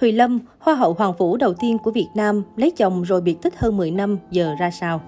Thùy 0.00 0.12
Lâm, 0.12 0.38
Hoa 0.58 0.74
hậu 0.74 0.92
Hoàng 0.92 1.12
Vũ 1.18 1.36
đầu 1.36 1.54
tiên 1.54 1.78
của 1.78 1.90
Việt 1.90 2.08
Nam, 2.14 2.42
lấy 2.56 2.70
chồng 2.70 3.02
rồi 3.02 3.20
biệt 3.20 3.42
tích 3.42 3.58
hơn 3.58 3.76
10 3.76 3.90
năm, 3.90 4.18
giờ 4.30 4.54
ra 4.60 4.70
sao? 4.70 5.00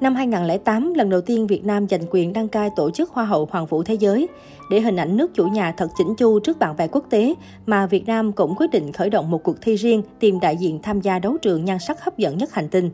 Năm 0.00 0.14
2008, 0.14 0.94
lần 0.94 1.10
đầu 1.10 1.20
tiên 1.20 1.46
Việt 1.46 1.64
Nam 1.64 1.88
giành 1.88 2.00
quyền 2.10 2.32
đăng 2.32 2.48
cai 2.48 2.70
tổ 2.76 2.90
chức 2.90 3.10
Hoa 3.10 3.24
hậu 3.24 3.48
Hoàng 3.50 3.66
vũ 3.66 3.82
Thế 3.82 3.94
giới. 3.94 4.28
Để 4.70 4.80
hình 4.80 4.96
ảnh 4.96 5.16
nước 5.16 5.34
chủ 5.34 5.46
nhà 5.46 5.72
thật 5.72 5.88
chỉnh 5.98 6.14
chu 6.18 6.40
trước 6.40 6.58
bạn 6.58 6.76
bè 6.76 6.88
quốc 6.88 7.04
tế, 7.10 7.34
mà 7.66 7.86
Việt 7.86 8.06
Nam 8.06 8.32
cũng 8.32 8.54
quyết 8.56 8.70
định 8.70 8.92
khởi 8.92 9.10
động 9.10 9.30
một 9.30 9.42
cuộc 9.42 9.56
thi 9.60 9.76
riêng 9.76 10.02
tìm 10.20 10.40
đại 10.40 10.56
diện 10.56 10.78
tham 10.82 11.00
gia 11.00 11.18
đấu 11.18 11.36
trường 11.42 11.64
nhan 11.64 11.78
sắc 11.78 12.04
hấp 12.04 12.18
dẫn 12.18 12.38
nhất 12.38 12.54
hành 12.54 12.68
tinh. 12.68 12.90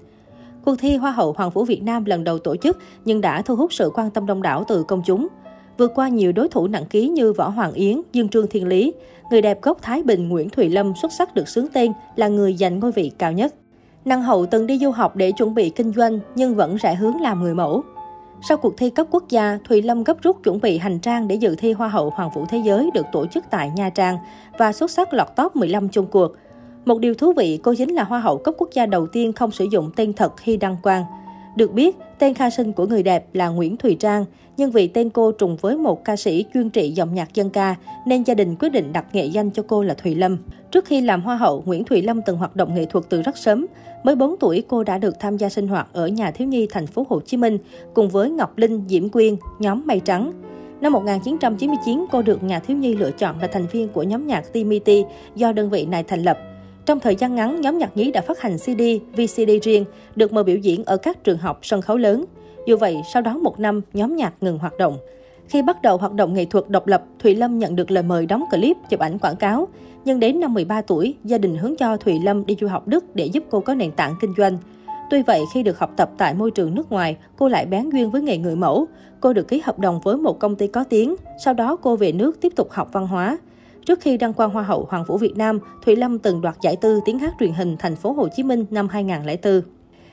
Cuộc 0.65 0.75
thi 0.79 0.97
Hoa 0.97 1.11
hậu 1.11 1.33
Hoàng 1.33 1.51
vũ 1.51 1.65
Việt 1.65 1.83
Nam 1.83 2.05
lần 2.05 2.25
đầu 2.25 2.39
tổ 2.39 2.57
chức 2.57 2.79
nhưng 3.05 3.21
đã 3.21 3.43
thu 3.43 3.57
hút 3.57 3.73
sự 3.73 3.91
quan 3.95 4.11
tâm 4.11 4.27
đông 4.27 4.43
đảo 4.43 4.65
từ 4.69 4.83
công 4.83 5.03
chúng. 5.07 5.29
Vượt 5.79 5.93
qua 5.95 6.09
nhiều 6.09 6.33
đối 6.33 6.49
thủ 6.49 6.67
nặng 6.67 6.85
ký 6.91 7.09
như 7.09 7.33
Võ 7.33 7.49
Hoàng 7.49 7.73
Yến, 7.73 8.01
Dương 8.13 8.29
Trương 8.29 8.47
Thiên 8.47 8.69
Lý, 8.69 8.93
người 9.31 9.43
đẹp 9.43 9.63
gốc 9.63 9.79
Thái 9.83 10.03
Bình 10.03 10.29
Nguyễn 10.29 10.51
Thùy 10.51 10.69
Lâm 10.69 10.93
xuất 11.03 11.13
sắc 11.13 11.35
được 11.35 11.49
xướng 11.49 11.67
tên 11.73 11.93
là 12.17 12.29
người 12.29 12.55
giành 12.55 12.81
ngôi 12.81 12.93
vị 12.93 13.13
cao 13.19 13.33
nhất. 13.33 13.55
Năng 14.05 14.23
hậu 14.23 14.47
từng 14.47 14.67
đi 14.67 14.79
du 14.79 14.91
học 14.91 15.17
để 15.17 15.33
chuẩn 15.33 15.55
bị 15.55 15.71
kinh 15.71 15.93
doanh 15.93 16.19
nhưng 16.35 16.55
vẫn 16.55 16.77
rẽ 16.77 16.95
hướng 16.95 17.21
làm 17.21 17.43
người 17.43 17.55
mẫu. 17.55 17.83
Sau 18.49 18.57
cuộc 18.57 18.77
thi 18.77 18.91
cấp 18.91 19.07
quốc 19.11 19.25
gia, 19.29 19.59
Thùy 19.69 19.83
Lâm 19.83 20.05
gấp 20.05 20.23
rút 20.23 20.37
chuẩn 20.45 20.61
bị 20.61 20.79
hành 20.79 20.99
trang 20.99 21.29
để 21.29 21.35
dự 21.35 21.55
thi 21.59 21.73
Hoa 21.73 21.89
hậu 21.89 22.11
Hoàng 22.11 22.31
vũ 22.35 22.45
Thế 22.49 22.59
giới 22.65 22.91
được 22.95 23.07
tổ 23.13 23.27
chức 23.27 23.45
tại 23.51 23.71
Nha 23.77 23.91
Trang 23.91 24.19
và 24.59 24.73
xuất 24.73 24.91
sắc 24.91 25.15
lọt 25.15 25.29
top 25.37 25.57
15 25.57 25.89
chung 25.89 26.07
cuộc. 26.07 26.33
Một 26.85 26.99
điều 26.99 27.15
thú 27.15 27.33
vị, 27.33 27.61
cô 27.63 27.75
chính 27.79 27.95
là 27.95 28.05
Hoa 28.05 28.21
hậu 28.21 28.39
cấp 28.39 28.55
quốc 28.59 28.69
gia 28.73 28.87
đầu 28.87 29.07
tiên 29.07 29.33
không 29.33 29.51
sử 29.51 29.67
dụng 29.71 29.91
tên 29.97 30.13
thật 30.13 30.37
khi 30.37 30.57
đăng 30.57 30.77
quang. 30.83 31.05
Được 31.57 31.73
biết, 31.73 31.97
tên 32.19 32.35
khai 32.35 32.51
sinh 32.51 32.73
của 32.73 32.87
người 32.87 33.03
đẹp 33.03 33.27
là 33.33 33.49
Nguyễn 33.49 33.77
Thùy 33.77 33.95
Trang, 33.95 34.25
nhưng 34.57 34.71
vì 34.71 34.87
tên 34.87 35.11
cô 35.11 35.33
trùng 35.33 35.57
với 35.61 35.77
một 35.77 36.05
ca 36.05 36.17
sĩ 36.17 36.45
chuyên 36.55 36.71
trị 36.71 36.91
dòng 36.91 37.15
nhạc 37.15 37.35
dân 37.35 37.51
ca, 37.51 37.75
nên 38.07 38.23
gia 38.23 38.35
đình 38.35 38.57
quyết 38.61 38.69
định 38.69 38.93
đặt 38.93 39.07
nghệ 39.13 39.25
danh 39.25 39.51
cho 39.51 39.63
cô 39.69 39.83
là 39.83 39.95
Thùy 39.95 40.15
Lâm. 40.15 40.39
Trước 40.71 40.85
khi 40.85 41.01
làm 41.01 41.23
Hoa 41.23 41.37
hậu, 41.37 41.63
Nguyễn 41.67 41.85
Thùy 41.85 42.03
Lâm 42.03 42.23
từng 42.23 42.37
hoạt 42.37 42.57
động 42.57 42.75
nghệ 42.75 42.85
thuật 42.85 43.05
từ 43.09 43.23
rất 43.23 43.37
sớm. 43.37 43.67
Mới 44.05 44.17
4 44.17 44.37
tuổi, 44.41 44.63
cô 44.69 44.85
đã 44.85 44.99
được 44.99 45.15
tham 45.21 45.37
gia 45.37 45.49
sinh 45.49 45.69
hoạt 45.69 45.89
ở 45.93 46.07
nhà 46.07 46.31
thiếu 46.31 46.49
nhi 46.49 46.67
thành 46.71 46.87
phố 46.87 47.07
Hồ 47.09 47.21
Chí 47.21 47.37
Minh 47.37 47.59
cùng 47.95 48.09
với 48.09 48.31
Ngọc 48.31 48.59
Linh, 48.59 48.85
Diễm 48.89 49.09
Quyên, 49.09 49.37
nhóm 49.59 49.83
Mây 49.87 50.01
Trắng. 50.01 50.33
Năm 50.81 50.93
1999, 50.93 52.05
cô 52.13 52.23
được 52.23 52.43
nhà 52.43 52.59
thiếu 52.59 52.77
nhi 52.77 52.97
lựa 52.97 53.11
chọn 53.11 53.41
là 53.41 53.47
thành 53.47 53.67
viên 53.67 53.89
của 53.89 54.03
nhóm 54.03 54.27
nhạc 54.27 54.53
Timiti 54.53 55.05
do 55.37 55.53
đơn 55.53 55.71
vị 55.71 55.87
này 55.87 56.03
thành 56.03 56.23
lập. 56.23 56.39
Trong 56.87 57.01
thời 57.01 57.17
gian 57.17 57.35
ngắn, 57.35 57.61
nhóm 57.61 57.79
nhạc 57.79 57.97
nhí 57.97 58.11
đã 58.11 58.21
phát 58.21 58.41
hành 58.41 58.59
CD, 58.59 58.83
VCD 59.13 59.51
riêng, 59.63 59.85
được 60.17 60.33
mời 60.33 60.45
biểu 60.45 60.57
diễn 60.57 60.85
ở 60.85 60.97
các 60.97 61.25
trường 61.25 61.39
học, 61.39 61.59
sân 61.63 61.83
khấu 61.83 61.97
lớn. 61.97 62.25
Dù 62.67 62.77
vậy, 62.77 62.97
sau 63.13 63.23
đó 63.23 63.39
một 63.39 63.61
năm, 63.61 63.81
nhóm 63.93 64.17
nhạc 64.17 64.35
ngừng 64.41 64.59
hoạt 64.59 64.79
động. 64.79 64.99
Khi 65.49 65.63
bắt 65.63 65.83
đầu 65.83 65.97
hoạt 65.97 66.13
động 66.13 66.35
nghệ 66.35 66.45
thuật 66.45 66.69
độc 66.69 66.87
lập, 66.87 67.05
Thùy 67.19 67.35
Lâm 67.35 67.59
nhận 67.59 67.77
được 67.77 67.91
lời 67.91 68.03
mời 68.03 68.27
đóng 68.27 68.45
clip, 68.51 68.77
chụp 68.91 69.01
ảnh 69.01 69.19
quảng 69.19 69.37
cáo. 69.37 69.69
Nhưng 70.05 70.21
đến 70.21 70.41
năm 70.41 70.55
13 70.55 70.81
tuổi, 70.81 71.15
gia 71.25 71.39
đình 71.39 71.57
hướng 71.57 71.77
cho 71.77 71.97
Thùy 71.97 72.19
Lâm 72.25 72.47
đi 72.47 72.57
du 72.61 72.67
học 72.67 72.89
Đức 72.89 73.05
để 73.15 73.27
giúp 73.27 73.45
cô 73.51 73.61
có 73.61 73.75
nền 73.75 73.91
tảng 73.93 74.15
kinh 74.21 74.35
doanh. 74.39 74.59
Tuy 75.11 75.23
vậy, 75.23 75.41
khi 75.55 75.63
được 75.63 75.79
học 75.79 75.91
tập 75.97 76.11
tại 76.19 76.35
môi 76.35 76.51
trường 76.51 76.75
nước 76.75 76.93
ngoài, 76.93 77.17
cô 77.37 77.49
lại 77.49 77.67
bén 77.67 77.91
duyên 77.91 78.11
với 78.11 78.23
nghề 78.23 78.39
người 78.39 78.57
mẫu. 78.57 78.87
Cô 79.21 79.33
được 79.33 79.49
ký 79.49 79.61
hợp 79.65 79.79
đồng 79.79 80.01
với 80.05 80.17
một 80.17 80.39
công 80.39 80.57
ty 80.57 80.67
có 80.67 80.85
tiếng, 80.85 81.15
sau 81.45 81.55
đó 81.55 81.77
cô 81.77 81.97
về 81.97 82.13
nước 82.13 82.41
tiếp 82.41 82.53
tục 82.57 82.71
học 82.71 82.89
văn 82.93 83.07
hóa. 83.07 83.39
Trước 83.87 84.01
khi 84.01 84.17
đăng 84.17 84.33
quang 84.33 84.51
Hoa 84.51 84.63
hậu 84.63 84.87
Hoàng 84.91 85.05
vũ 85.05 85.19
Việt 85.19 85.37
Nam, 85.37 85.59
Thùy 85.85 85.97
Lâm 85.97 86.19
từng 86.19 86.41
đoạt 86.41 86.57
giải 86.63 86.77
tư 86.77 87.01
tiếng 87.05 87.19
hát 87.19 87.35
truyền 87.41 87.53
hình 87.53 87.77
thành 87.79 87.97
phố 87.97 88.13
Hồ 88.13 88.29
Chí 88.37 88.43
Minh 88.43 88.67
năm 88.71 88.89
2004. 88.89 89.63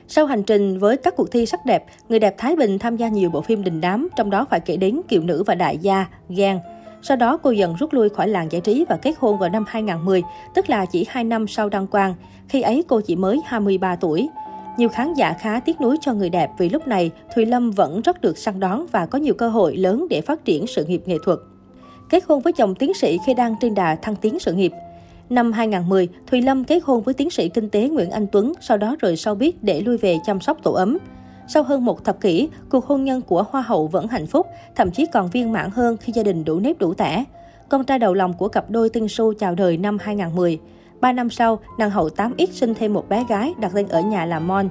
Sau 0.08 0.26
hành 0.26 0.42
trình 0.42 0.78
với 0.78 0.96
các 0.96 1.16
cuộc 1.16 1.30
thi 1.30 1.46
sắc 1.46 1.66
đẹp, 1.66 1.84
người 2.08 2.18
đẹp 2.18 2.34
Thái 2.38 2.56
Bình 2.56 2.78
tham 2.78 2.96
gia 2.96 3.08
nhiều 3.08 3.30
bộ 3.30 3.40
phim 3.40 3.64
đình 3.64 3.80
đám, 3.80 4.08
trong 4.16 4.30
đó 4.30 4.46
phải 4.50 4.60
kể 4.60 4.76
đến 4.76 5.00
Kiều 5.08 5.22
Nữ 5.22 5.42
và 5.46 5.54
Đại 5.54 5.78
Gia, 5.78 6.06
Gan. 6.28 6.58
Sau 7.02 7.16
đó 7.16 7.36
cô 7.36 7.50
dần 7.50 7.74
rút 7.74 7.92
lui 7.92 8.08
khỏi 8.08 8.28
làng 8.28 8.52
giải 8.52 8.60
trí 8.60 8.84
và 8.88 8.96
kết 8.96 9.14
hôn 9.18 9.38
vào 9.38 9.50
năm 9.50 9.64
2010, 9.68 10.22
tức 10.54 10.70
là 10.70 10.86
chỉ 10.86 11.06
2 11.08 11.24
năm 11.24 11.48
sau 11.48 11.68
đăng 11.68 11.86
quang. 11.86 12.14
Khi 12.48 12.62
ấy 12.62 12.84
cô 12.88 13.00
chỉ 13.00 13.16
mới 13.16 13.40
23 13.46 13.96
tuổi. 13.96 14.28
Nhiều 14.76 14.88
khán 14.88 15.14
giả 15.14 15.32
khá 15.40 15.60
tiếc 15.60 15.80
nuối 15.80 15.96
cho 16.00 16.12
người 16.12 16.30
đẹp 16.30 16.50
vì 16.58 16.68
lúc 16.68 16.88
này 16.88 17.10
Thùy 17.34 17.46
Lâm 17.46 17.70
vẫn 17.70 18.02
rất 18.02 18.20
được 18.20 18.38
săn 18.38 18.60
đón 18.60 18.86
và 18.92 19.06
có 19.06 19.18
nhiều 19.18 19.34
cơ 19.34 19.48
hội 19.48 19.76
lớn 19.76 20.06
để 20.10 20.20
phát 20.20 20.44
triển 20.44 20.66
sự 20.66 20.84
nghiệp 20.84 21.02
nghệ 21.06 21.16
thuật 21.24 21.38
kết 22.12 22.24
hôn 22.28 22.40
với 22.40 22.52
chồng 22.52 22.74
tiến 22.74 22.94
sĩ 22.94 23.18
khi 23.26 23.34
đang 23.34 23.54
trên 23.60 23.74
đà 23.74 23.94
thăng 23.94 24.16
tiến 24.16 24.38
sự 24.38 24.52
nghiệp. 24.52 24.72
Năm 25.30 25.52
2010, 25.52 26.08
Thùy 26.26 26.42
Lâm 26.42 26.64
kết 26.64 26.82
hôn 26.84 27.02
với 27.02 27.14
tiến 27.14 27.30
sĩ 27.30 27.48
kinh 27.48 27.68
tế 27.70 27.88
Nguyễn 27.88 28.10
Anh 28.10 28.26
Tuấn, 28.32 28.52
sau 28.60 28.76
đó 28.76 28.96
rời 29.00 29.16
sau 29.16 29.34
biết 29.34 29.62
để 29.62 29.80
lui 29.80 29.96
về 29.96 30.18
chăm 30.26 30.40
sóc 30.40 30.58
tổ 30.62 30.72
ấm. 30.72 30.98
Sau 31.48 31.62
hơn 31.62 31.84
một 31.84 32.04
thập 32.04 32.20
kỷ, 32.20 32.48
cuộc 32.68 32.86
hôn 32.86 33.04
nhân 33.04 33.22
của 33.22 33.44
Hoa 33.50 33.62
hậu 33.62 33.86
vẫn 33.86 34.08
hạnh 34.08 34.26
phúc, 34.26 34.46
thậm 34.74 34.90
chí 34.90 35.06
còn 35.06 35.28
viên 35.28 35.52
mãn 35.52 35.70
hơn 35.70 35.96
khi 35.96 36.12
gia 36.12 36.22
đình 36.22 36.44
đủ 36.44 36.60
nếp 36.60 36.78
đủ 36.78 36.94
tẻ. 36.94 37.24
Con 37.68 37.84
trai 37.84 37.98
đầu 37.98 38.14
lòng 38.14 38.32
của 38.32 38.48
cặp 38.48 38.70
đôi 38.70 38.88
Tinh 38.88 39.08
Su 39.08 39.34
chào 39.34 39.54
đời 39.54 39.76
năm 39.76 39.98
2010. 40.00 40.58
Ba 41.00 41.12
năm 41.12 41.30
sau, 41.30 41.58
nàng 41.78 41.90
hậu 41.90 42.08
8X 42.08 42.46
sinh 42.52 42.74
thêm 42.74 42.92
một 42.92 43.08
bé 43.08 43.24
gái 43.28 43.52
đặt 43.60 43.72
tên 43.74 43.88
ở 43.88 44.00
nhà 44.00 44.24
là 44.24 44.40
Mon. 44.40 44.68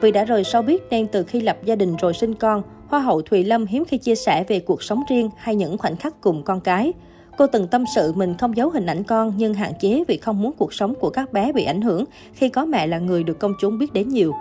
Vì 0.00 0.10
đã 0.10 0.24
rời 0.24 0.44
sau 0.44 0.62
biết 0.62 0.82
nên 0.90 1.06
từ 1.06 1.22
khi 1.22 1.40
lập 1.40 1.56
gia 1.64 1.76
đình 1.76 1.96
rồi 1.96 2.14
sinh 2.14 2.34
con, 2.34 2.62
Hoa 2.90 3.00
hậu 3.00 3.22
Thùy 3.22 3.44
Lâm 3.44 3.66
hiếm 3.66 3.84
khi 3.84 3.98
chia 3.98 4.14
sẻ 4.14 4.44
về 4.48 4.60
cuộc 4.60 4.82
sống 4.82 5.02
riêng 5.08 5.30
hay 5.36 5.54
những 5.54 5.78
khoảnh 5.78 5.96
khắc 5.96 6.20
cùng 6.20 6.42
con 6.42 6.60
cái. 6.60 6.92
Cô 7.38 7.46
từng 7.46 7.66
tâm 7.66 7.84
sự 7.94 8.12
mình 8.12 8.34
không 8.38 8.56
giấu 8.56 8.70
hình 8.70 8.86
ảnh 8.86 9.02
con 9.02 9.32
nhưng 9.36 9.54
hạn 9.54 9.72
chế 9.80 10.04
vì 10.08 10.16
không 10.16 10.42
muốn 10.42 10.52
cuộc 10.58 10.74
sống 10.74 10.94
của 11.00 11.10
các 11.10 11.32
bé 11.32 11.52
bị 11.52 11.64
ảnh 11.64 11.82
hưởng 11.82 12.04
khi 12.32 12.48
có 12.48 12.64
mẹ 12.64 12.86
là 12.86 12.98
người 12.98 13.22
được 13.22 13.38
công 13.38 13.52
chúng 13.60 13.78
biết 13.78 13.92
đến 13.92 14.08
nhiều. 14.08 14.34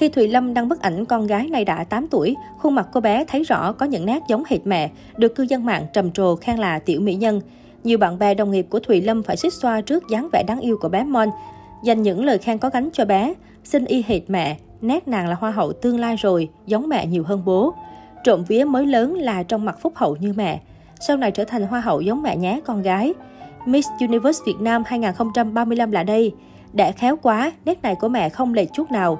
Khi 0.00 0.08
Thùy 0.08 0.28
Lâm 0.28 0.54
đăng 0.54 0.68
bức 0.68 0.80
ảnh 0.80 1.04
con 1.04 1.26
gái 1.26 1.46
nay 1.46 1.64
đã 1.64 1.84
8 1.84 2.08
tuổi, 2.08 2.36
khuôn 2.58 2.74
mặt 2.74 2.88
cô 2.92 3.00
bé 3.00 3.24
thấy 3.24 3.42
rõ 3.42 3.72
có 3.72 3.86
những 3.86 4.06
nét 4.06 4.22
giống 4.28 4.42
hệt 4.46 4.66
mẹ, 4.66 4.90
được 5.16 5.34
cư 5.34 5.42
dân 5.42 5.64
mạng 5.64 5.86
trầm 5.92 6.10
trồ 6.10 6.36
khen 6.36 6.56
là 6.56 6.78
tiểu 6.78 7.00
mỹ 7.00 7.14
nhân. 7.14 7.40
Nhiều 7.84 7.98
bạn 7.98 8.18
bè 8.18 8.34
đồng 8.34 8.50
nghiệp 8.50 8.66
của 8.70 8.80
Thùy 8.80 9.00
Lâm 9.00 9.22
phải 9.22 9.36
xích 9.36 9.52
xoa 9.52 9.80
trước 9.80 10.04
dáng 10.10 10.28
vẻ 10.32 10.42
đáng 10.46 10.60
yêu 10.60 10.78
của 10.80 10.88
bé 10.88 11.04
Mon, 11.04 11.28
dành 11.84 12.02
những 12.02 12.24
lời 12.24 12.38
khen 12.38 12.58
có 12.58 12.70
gánh 12.70 12.88
cho 12.92 13.04
bé. 13.04 13.34
Xin 13.64 13.84
y 13.84 14.04
hệt 14.06 14.22
mẹ, 14.28 14.56
nét 14.80 15.08
nàng 15.08 15.28
là 15.28 15.34
hoa 15.34 15.50
hậu 15.50 15.72
tương 15.72 16.00
lai 16.00 16.16
rồi, 16.16 16.48
giống 16.66 16.88
mẹ 16.88 17.06
nhiều 17.06 17.24
hơn 17.24 17.42
bố. 17.44 17.74
Trộm 18.24 18.44
vía 18.44 18.64
mới 18.64 18.86
lớn 18.86 19.14
là 19.14 19.42
trong 19.42 19.64
mặt 19.64 19.78
phúc 19.80 19.92
hậu 19.96 20.16
như 20.16 20.32
mẹ. 20.36 20.60
Sau 21.00 21.16
này 21.16 21.30
trở 21.30 21.44
thành 21.44 21.62
hoa 21.62 21.80
hậu 21.80 22.00
giống 22.00 22.22
mẹ 22.22 22.36
nhé 22.36 22.60
con 22.64 22.82
gái. 22.82 23.14
Miss 23.66 23.88
Universe 24.00 24.42
Việt 24.46 24.60
Nam 24.60 24.82
2035 24.86 25.90
là 25.90 26.02
đây. 26.02 26.32
Đã 26.72 26.92
khéo 26.92 27.16
quá, 27.22 27.52
nét 27.64 27.82
này 27.82 27.94
của 27.94 28.08
mẹ 28.08 28.28
không 28.28 28.54
lệch 28.54 28.72
chút 28.72 28.90
nào. 28.90 29.18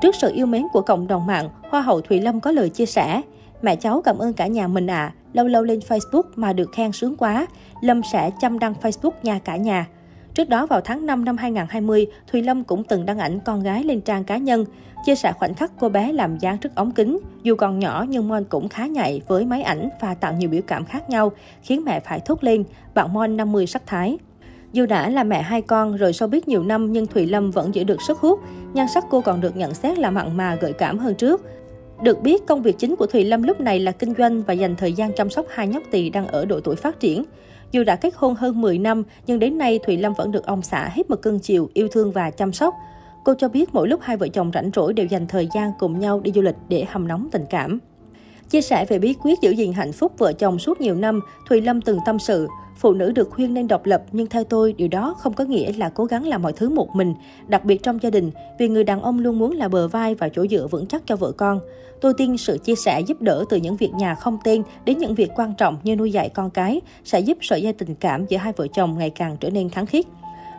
Trước 0.00 0.14
sự 0.14 0.32
yêu 0.34 0.46
mến 0.46 0.66
của 0.72 0.80
cộng 0.80 1.06
đồng 1.06 1.26
mạng, 1.26 1.48
Hoa 1.70 1.80
hậu 1.80 2.00
Thùy 2.00 2.20
Lâm 2.20 2.40
có 2.40 2.50
lời 2.50 2.68
chia 2.68 2.86
sẻ. 2.86 3.22
Mẹ 3.62 3.76
cháu 3.76 4.02
cảm 4.02 4.18
ơn 4.18 4.32
cả 4.32 4.46
nhà 4.46 4.68
mình 4.68 4.86
ạ. 4.86 4.96
À. 4.96 5.12
Lâu 5.32 5.46
lâu 5.46 5.62
lên 5.62 5.78
Facebook 5.88 6.22
mà 6.36 6.52
được 6.52 6.72
khen 6.72 6.92
sướng 6.92 7.16
quá. 7.16 7.46
Lâm 7.80 8.02
sẽ 8.12 8.30
chăm 8.40 8.58
đăng 8.58 8.74
Facebook 8.82 9.10
nha 9.22 9.38
cả 9.38 9.56
nhà. 9.56 9.86
Trước 10.38 10.48
đó 10.48 10.66
vào 10.66 10.80
tháng 10.80 11.06
5 11.06 11.24
năm 11.24 11.36
2020, 11.36 12.06
Thùy 12.32 12.42
Lâm 12.42 12.64
cũng 12.64 12.84
từng 12.84 13.06
đăng 13.06 13.18
ảnh 13.18 13.40
con 13.44 13.62
gái 13.62 13.84
lên 13.84 14.00
trang 14.00 14.24
cá 14.24 14.36
nhân, 14.36 14.64
chia 15.04 15.14
sẻ 15.14 15.32
khoảnh 15.32 15.54
khắc 15.54 15.72
cô 15.80 15.88
bé 15.88 16.12
làm 16.12 16.38
dáng 16.38 16.58
trước 16.58 16.74
ống 16.74 16.90
kính. 16.90 17.18
Dù 17.42 17.56
còn 17.56 17.78
nhỏ 17.78 18.04
nhưng 18.08 18.28
Mon 18.28 18.44
cũng 18.44 18.68
khá 18.68 18.86
nhạy 18.86 19.22
với 19.28 19.44
máy 19.44 19.62
ảnh 19.62 19.88
và 20.00 20.14
tạo 20.14 20.32
nhiều 20.32 20.48
biểu 20.48 20.60
cảm 20.66 20.84
khác 20.84 21.10
nhau, 21.10 21.32
khiến 21.62 21.84
mẹ 21.84 22.00
phải 22.00 22.20
thốt 22.20 22.44
lên, 22.44 22.64
bạn 22.94 23.12
Mon 23.12 23.36
50 23.36 23.66
sắc 23.66 23.86
thái. 23.86 24.18
Dù 24.72 24.86
đã 24.86 25.10
là 25.10 25.24
mẹ 25.24 25.42
hai 25.42 25.62
con 25.62 25.96
rồi 25.96 26.12
sau 26.12 26.28
biết 26.28 26.48
nhiều 26.48 26.62
năm 26.62 26.92
nhưng 26.92 27.06
Thùy 27.06 27.26
Lâm 27.26 27.50
vẫn 27.50 27.74
giữ 27.74 27.84
được 27.84 28.02
sức 28.02 28.18
hút. 28.18 28.40
Nhan 28.74 28.86
sắc 28.94 29.04
cô 29.10 29.20
còn 29.20 29.40
được 29.40 29.56
nhận 29.56 29.74
xét 29.74 29.98
là 29.98 30.10
mặn 30.10 30.36
mà 30.36 30.54
gợi 30.54 30.72
cảm 30.72 30.98
hơn 30.98 31.14
trước. 31.14 31.46
Được 32.02 32.22
biết, 32.22 32.46
công 32.46 32.62
việc 32.62 32.78
chính 32.78 32.96
của 32.96 33.06
Thùy 33.06 33.24
Lâm 33.24 33.42
lúc 33.42 33.60
này 33.60 33.80
là 33.80 33.92
kinh 33.92 34.14
doanh 34.18 34.42
và 34.42 34.54
dành 34.54 34.76
thời 34.76 34.92
gian 34.92 35.12
chăm 35.12 35.30
sóc 35.30 35.46
hai 35.50 35.68
nhóc 35.68 35.82
tỳ 35.90 36.10
đang 36.10 36.26
ở 36.26 36.44
độ 36.44 36.60
tuổi 36.60 36.76
phát 36.76 37.00
triển. 37.00 37.24
Dù 37.72 37.84
đã 37.84 37.96
kết 37.96 38.14
hôn 38.16 38.34
hơn 38.34 38.60
10 38.60 38.78
năm, 38.78 39.02
nhưng 39.26 39.38
đến 39.38 39.58
nay 39.58 39.78
Thùy 39.86 39.96
Lâm 39.96 40.12
vẫn 40.14 40.32
được 40.32 40.46
ông 40.46 40.62
xã 40.62 40.88
hết 40.88 41.10
mực 41.10 41.22
cưng 41.22 41.38
chiều, 41.38 41.70
yêu 41.74 41.88
thương 41.88 42.12
và 42.12 42.30
chăm 42.30 42.52
sóc. 42.52 42.74
Cô 43.24 43.34
cho 43.38 43.48
biết 43.48 43.74
mỗi 43.74 43.88
lúc 43.88 44.00
hai 44.02 44.16
vợ 44.16 44.28
chồng 44.28 44.50
rảnh 44.54 44.70
rỗi 44.74 44.92
đều 44.92 45.06
dành 45.06 45.26
thời 45.26 45.48
gian 45.54 45.72
cùng 45.78 45.98
nhau 45.98 46.20
đi 46.20 46.32
du 46.34 46.42
lịch 46.42 46.56
để 46.68 46.84
hầm 46.88 47.08
nóng 47.08 47.28
tình 47.32 47.44
cảm. 47.50 47.78
Chia 48.50 48.60
sẻ 48.60 48.84
về 48.84 48.98
bí 48.98 49.14
quyết 49.22 49.40
giữ 49.40 49.50
gìn 49.50 49.72
hạnh 49.72 49.92
phúc 49.92 50.12
vợ 50.18 50.32
chồng 50.32 50.58
suốt 50.58 50.80
nhiều 50.80 50.94
năm, 50.94 51.20
Thùy 51.48 51.60
Lâm 51.60 51.80
từng 51.80 51.98
tâm 52.06 52.18
sự, 52.18 52.48
phụ 52.76 52.92
nữ 52.92 53.12
được 53.12 53.30
khuyên 53.30 53.54
nên 53.54 53.68
độc 53.68 53.86
lập 53.86 54.02
nhưng 54.12 54.26
theo 54.26 54.44
tôi 54.44 54.72
điều 54.72 54.88
đó 54.88 55.16
không 55.18 55.32
có 55.32 55.44
nghĩa 55.44 55.72
là 55.72 55.88
cố 55.88 56.04
gắng 56.04 56.26
làm 56.26 56.42
mọi 56.42 56.52
thứ 56.52 56.68
một 56.68 56.96
mình, 56.96 57.14
đặc 57.48 57.64
biệt 57.64 57.82
trong 57.82 58.02
gia 58.02 58.10
đình, 58.10 58.30
vì 58.58 58.68
người 58.68 58.84
đàn 58.84 59.02
ông 59.02 59.18
luôn 59.18 59.38
muốn 59.38 59.52
là 59.52 59.68
bờ 59.68 59.88
vai 59.88 60.14
và 60.14 60.28
chỗ 60.28 60.46
dựa 60.46 60.66
vững 60.66 60.86
chắc 60.86 61.02
cho 61.06 61.16
vợ 61.16 61.32
con. 61.32 61.60
Tôi 62.00 62.12
tin 62.16 62.36
sự 62.36 62.58
chia 62.58 62.74
sẻ 62.74 63.00
giúp 63.00 63.22
đỡ 63.22 63.44
từ 63.50 63.56
những 63.56 63.76
việc 63.76 63.94
nhà 63.94 64.14
không 64.14 64.38
tên 64.44 64.62
đến 64.84 64.98
những 64.98 65.14
việc 65.14 65.30
quan 65.36 65.54
trọng 65.58 65.76
như 65.82 65.96
nuôi 65.96 66.12
dạy 66.12 66.28
con 66.28 66.50
cái 66.50 66.80
sẽ 67.04 67.20
giúp 67.20 67.38
sợi 67.40 67.62
dây 67.62 67.72
tình 67.72 67.94
cảm 67.94 68.26
giữa 68.26 68.36
hai 68.36 68.52
vợ 68.56 68.66
chồng 68.74 68.98
ngày 68.98 69.10
càng 69.10 69.36
trở 69.40 69.50
nên 69.50 69.68
kháng 69.68 69.86
khít. 69.86 70.06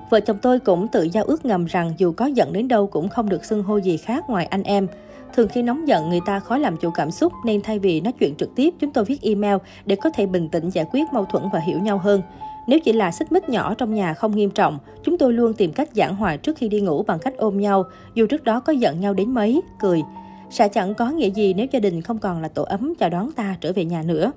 Vợ 0.09 0.19
chồng 0.19 0.37
tôi 0.41 0.59
cũng 0.59 0.87
tự 0.87 1.07
giao 1.13 1.23
ước 1.23 1.45
ngầm 1.45 1.65
rằng 1.65 1.93
dù 1.97 2.11
có 2.11 2.25
giận 2.25 2.53
đến 2.53 2.67
đâu 2.67 2.87
cũng 2.87 3.09
không 3.09 3.29
được 3.29 3.45
xưng 3.45 3.63
hô 3.63 3.77
gì 3.77 3.97
khác 3.97 4.29
ngoài 4.29 4.45
anh 4.45 4.63
em. 4.63 4.87
Thường 5.33 5.47
khi 5.47 5.61
nóng 5.61 5.87
giận, 5.87 6.09
người 6.09 6.19
ta 6.25 6.39
khó 6.39 6.57
làm 6.57 6.77
chủ 6.77 6.91
cảm 6.91 7.11
xúc 7.11 7.33
nên 7.45 7.61
thay 7.61 7.79
vì 7.79 8.01
nói 8.01 8.13
chuyện 8.19 8.35
trực 8.35 8.55
tiếp, 8.55 8.73
chúng 8.79 8.91
tôi 8.91 9.05
viết 9.05 9.21
email 9.21 9.57
để 9.85 9.95
có 9.95 10.09
thể 10.09 10.25
bình 10.25 10.49
tĩnh 10.49 10.69
giải 10.69 10.85
quyết 10.91 11.03
mâu 11.13 11.25
thuẫn 11.25 11.43
và 11.53 11.59
hiểu 11.59 11.79
nhau 11.79 11.97
hơn. 11.97 12.21
Nếu 12.67 12.79
chỉ 12.79 12.93
là 12.93 13.11
xích 13.11 13.31
mích 13.31 13.49
nhỏ 13.49 13.73
trong 13.73 13.93
nhà 13.93 14.13
không 14.13 14.35
nghiêm 14.35 14.49
trọng, 14.49 14.79
chúng 15.03 15.17
tôi 15.17 15.33
luôn 15.33 15.53
tìm 15.53 15.73
cách 15.73 15.89
giảng 15.93 16.15
hòa 16.15 16.35
trước 16.35 16.57
khi 16.57 16.69
đi 16.69 16.81
ngủ 16.81 17.03
bằng 17.03 17.19
cách 17.19 17.33
ôm 17.37 17.59
nhau, 17.59 17.83
dù 18.15 18.25
trước 18.25 18.43
đó 18.43 18.59
có 18.59 18.73
giận 18.73 18.99
nhau 18.99 19.13
đến 19.13 19.33
mấy, 19.33 19.61
cười. 19.79 20.01
Sẽ 20.49 20.67
chẳng 20.67 20.93
có 20.93 21.09
nghĩa 21.09 21.29
gì 21.29 21.53
nếu 21.53 21.67
gia 21.71 21.79
đình 21.79 22.01
không 22.01 22.17
còn 22.19 22.41
là 22.41 22.47
tổ 22.47 22.63
ấm 22.63 22.93
chào 22.99 23.09
đón 23.09 23.31
ta 23.31 23.55
trở 23.61 23.73
về 23.73 23.85
nhà 23.85 24.03
nữa. 24.03 24.31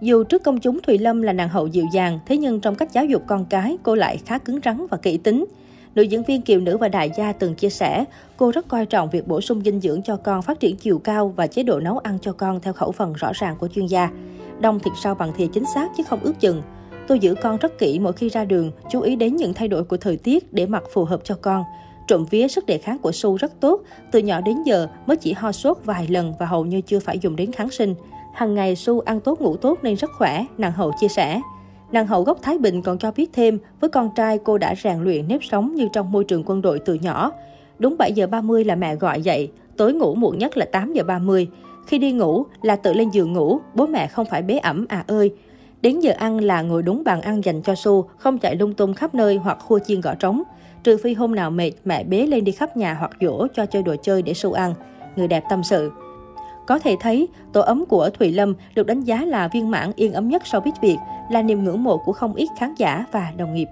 Dù 0.00 0.24
trước 0.24 0.42
công 0.42 0.60
chúng 0.60 0.80
Thùy 0.80 0.98
Lâm 0.98 1.22
là 1.22 1.32
nàng 1.32 1.48
hậu 1.48 1.66
dịu 1.66 1.84
dàng, 1.92 2.18
thế 2.26 2.36
nhưng 2.36 2.60
trong 2.60 2.74
cách 2.74 2.92
giáo 2.92 3.04
dục 3.04 3.22
con 3.26 3.44
cái, 3.44 3.76
cô 3.82 3.94
lại 3.94 4.18
khá 4.26 4.38
cứng 4.38 4.58
rắn 4.64 4.86
và 4.90 4.96
kỹ 4.96 5.16
tính. 5.16 5.44
Nữ 5.96 6.02
diễn 6.02 6.22
viên 6.22 6.42
Kiều 6.42 6.60
Nữ 6.60 6.76
và 6.76 6.88
Đại 6.88 7.10
Gia 7.16 7.32
từng 7.32 7.54
chia 7.54 7.70
sẻ, 7.70 8.04
cô 8.36 8.50
rất 8.50 8.68
coi 8.68 8.86
trọng 8.86 9.10
việc 9.10 9.26
bổ 9.26 9.40
sung 9.40 9.62
dinh 9.64 9.80
dưỡng 9.80 10.02
cho 10.02 10.16
con 10.16 10.42
phát 10.42 10.60
triển 10.60 10.76
chiều 10.76 10.98
cao 10.98 11.28
và 11.36 11.46
chế 11.46 11.62
độ 11.62 11.80
nấu 11.80 11.98
ăn 11.98 12.18
cho 12.22 12.32
con 12.32 12.60
theo 12.60 12.72
khẩu 12.72 12.92
phần 12.92 13.12
rõ 13.12 13.32
ràng 13.34 13.56
của 13.58 13.68
chuyên 13.68 13.86
gia. 13.86 14.10
Đông 14.60 14.80
thịt 14.80 14.92
sau 15.02 15.14
bằng 15.14 15.32
thìa 15.36 15.46
chính 15.46 15.64
xác 15.74 15.88
chứ 15.96 16.02
không 16.08 16.20
ước 16.22 16.40
chừng. 16.40 16.62
Tôi 17.08 17.18
giữ 17.18 17.34
con 17.42 17.56
rất 17.56 17.78
kỹ 17.78 17.98
mỗi 17.98 18.12
khi 18.12 18.28
ra 18.28 18.44
đường, 18.44 18.70
chú 18.90 19.00
ý 19.00 19.16
đến 19.16 19.36
những 19.36 19.54
thay 19.54 19.68
đổi 19.68 19.84
của 19.84 19.96
thời 19.96 20.16
tiết 20.16 20.52
để 20.52 20.66
mặc 20.66 20.82
phù 20.92 21.04
hợp 21.04 21.20
cho 21.24 21.34
con. 21.42 21.64
Trộm 22.08 22.24
vía 22.30 22.48
sức 22.48 22.66
đề 22.66 22.78
kháng 22.78 22.98
của 22.98 23.12
Su 23.12 23.36
rất 23.36 23.60
tốt, 23.60 23.82
từ 24.10 24.18
nhỏ 24.18 24.40
đến 24.40 24.62
giờ 24.62 24.88
mới 25.06 25.16
chỉ 25.16 25.32
ho 25.32 25.52
sốt 25.52 25.78
vài 25.84 26.06
lần 26.08 26.32
và 26.38 26.46
hầu 26.46 26.64
như 26.64 26.80
chưa 26.80 27.00
phải 27.00 27.18
dùng 27.18 27.36
đến 27.36 27.52
kháng 27.52 27.70
sinh. 27.70 27.94
Hằng 28.34 28.54
ngày 28.54 28.76
Su 28.76 29.00
ăn 29.00 29.20
tốt 29.20 29.40
ngủ 29.40 29.56
tốt 29.56 29.78
nên 29.82 29.94
rất 29.94 30.10
khỏe, 30.18 30.44
nàng 30.58 30.72
hậu 30.72 30.92
chia 31.00 31.08
sẻ. 31.08 31.40
Nàng 31.92 32.06
hậu 32.06 32.22
gốc 32.22 32.38
Thái 32.42 32.58
Bình 32.58 32.82
còn 32.82 32.98
cho 32.98 33.10
biết 33.10 33.30
thêm, 33.32 33.58
với 33.80 33.90
con 33.90 34.10
trai 34.16 34.38
cô 34.38 34.58
đã 34.58 34.74
rèn 34.82 34.98
luyện 35.04 35.28
nếp 35.28 35.44
sống 35.44 35.74
như 35.74 35.88
trong 35.92 36.12
môi 36.12 36.24
trường 36.24 36.42
quân 36.46 36.62
đội 36.62 36.78
từ 36.78 36.94
nhỏ. 36.94 37.32
Đúng 37.78 37.96
7 37.98 38.12
giờ 38.12 38.26
30 38.26 38.64
là 38.64 38.74
mẹ 38.74 38.96
gọi 38.96 39.22
dậy, 39.22 39.50
tối 39.76 39.92
ngủ 39.92 40.14
muộn 40.14 40.38
nhất 40.38 40.56
là 40.56 40.66
8 40.72 40.92
giờ 40.92 41.04
30. 41.04 41.48
Khi 41.86 41.98
đi 41.98 42.12
ngủ 42.12 42.44
là 42.62 42.76
tự 42.76 42.92
lên 42.92 43.10
giường 43.10 43.32
ngủ, 43.32 43.58
bố 43.74 43.86
mẹ 43.86 44.06
không 44.06 44.26
phải 44.30 44.42
bế 44.42 44.58
ẩm 44.58 44.86
à 44.88 45.04
ơi. 45.06 45.34
Đến 45.82 46.00
giờ 46.00 46.12
ăn 46.18 46.40
là 46.40 46.62
ngồi 46.62 46.82
đúng 46.82 47.04
bàn 47.04 47.20
ăn 47.20 47.44
dành 47.44 47.62
cho 47.62 47.74
Su, 47.74 48.08
không 48.16 48.38
chạy 48.38 48.56
lung 48.56 48.74
tung 48.74 48.94
khắp 48.94 49.14
nơi 49.14 49.36
hoặc 49.36 49.58
khua 49.60 49.78
chiên 49.78 50.00
gõ 50.00 50.14
trống. 50.14 50.42
Trừ 50.84 50.96
phi 51.02 51.14
hôm 51.14 51.34
nào 51.34 51.50
mệt, 51.50 51.72
mẹ 51.84 52.04
bế 52.04 52.26
lên 52.26 52.44
đi 52.44 52.52
khắp 52.52 52.76
nhà 52.76 52.94
hoặc 52.94 53.10
dỗ 53.20 53.46
cho 53.54 53.66
chơi 53.66 53.82
đồ 53.82 53.96
chơi 54.02 54.22
để 54.22 54.34
Su 54.34 54.52
ăn. 54.52 54.74
Người 55.16 55.28
đẹp 55.28 55.44
tâm 55.50 55.62
sự. 55.62 55.90
Có 56.66 56.78
thể 56.78 56.96
thấy, 57.00 57.28
tổ 57.52 57.60
ấm 57.60 57.84
của 57.86 58.10
Thùy 58.10 58.32
Lâm 58.32 58.54
được 58.74 58.86
đánh 58.86 59.00
giá 59.00 59.24
là 59.24 59.48
viên 59.48 59.70
mãn 59.70 59.92
yên 59.96 60.12
ấm 60.12 60.28
nhất 60.28 60.42
sau 60.44 60.60
biết 60.60 60.72
việc, 60.82 60.96
là 61.30 61.42
niềm 61.42 61.64
ngưỡng 61.64 61.84
mộ 61.84 61.98
của 61.98 62.12
không 62.12 62.34
ít 62.34 62.48
khán 62.58 62.74
giả 62.74 63.04
và 63.12 63.32
đồng 63.36 63.54
nghiệp. 63.54 63.68